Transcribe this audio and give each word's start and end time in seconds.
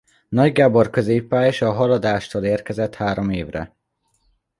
Nagy 0.29 0.51
Gábor 0.51 0.89
középpályás 0.89 1.61
a 1.61 1.71
Haladástól 1.71 2.43
érkezett 2.45 2.95
három 2.95 3.29
évre. 3.29 3.75